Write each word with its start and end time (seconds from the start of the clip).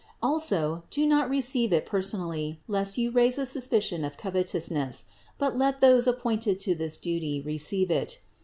Also 0.19 0.81
do 0.89 1.05
not 1.05 1.29
receive 1.29 1.71
it 1.71 1.85
personally, 1.85 2.59
lest 2.67 2.97
you 2.97 3.11
raise 3.11 3.37
a 3.37 3.45
suspicion 3.45 4.03
of 4.03 4.17
covetousness, 4.17 5.05
but 5.37 5.55
let 5.55 5.79
those 5.79 6.07
appointed 6.07 6.59
for 6.59 6.73
this 6.73 6.97
duty 6.97 7.39
receive 7.39 7.91
it. 7.91 8.17